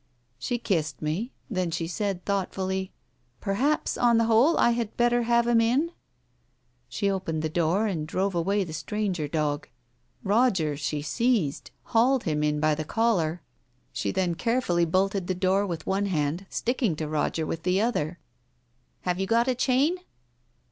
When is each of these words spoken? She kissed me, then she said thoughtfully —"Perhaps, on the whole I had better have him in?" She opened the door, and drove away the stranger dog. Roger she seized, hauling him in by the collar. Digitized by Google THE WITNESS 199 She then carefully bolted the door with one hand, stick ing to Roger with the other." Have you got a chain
She 0.39 0.57
kissed 0.57 0.99
me, 0.99 1.31
then 1.47 1.69
she 1.69 1.85
said 1.85 2.25
thoughtfully 2.25 2.91
—"Perhaps, 3.39 3.99
on 3.99 4.17
the 4.17 4.23
whole 4.23 4.57
I 4.57 4.71
had 4.71 4.97
better 4.97 5.21
have 5.21 5.45
him 5.45 5.61
in?" 5.61 5.91
She 6.89 7.07
opened 7.07 7.43
the 7.43 7.49
door, 7.51 7.85
and 7.85 8.07
drove 8.07 8.33
away 8.33 8.63
the 8.63 8.73
stranger 8.73 9.27
dog. 9.27 9.67
Roger 10.23 10.75
she 10.75 11.03
seized, 11.03 11.69
hauling 11.83 12.21
him 12.25 12.41
in 12.41 12.59
by 12.59 12.73
the 12.73 12.83
collar. 12.83 13.43
Digitized 13.43 13.43
by 13.43 13.75
Google 13.77 13.93
THE 13.93 13.93
WITNESS 13.93 13.93
199 13.93 13.93
She 13.93 14.11
then 14.11 14.35
carefully 14.53 14.85
bolted 14.85 15.27
the 15.27 15.35
door 15.35 15.67
with 15.67 15.85
one 15.85 16.05
hand, 16.07 16.45
stick 16.49 16.81
ing 16.81 16.95
to 16.95 17.07
Roger 17.07 17.45
with 17.45 17.61
the 17.61 17.79
other." 17.79 18.17
Have 19.01 19.19
you 19.19 19.27
got 19.27 19.47
a 19.47 19.53
chain 19.53 19.97